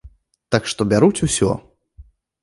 [0.53, 1.51] Так што бяруць усё.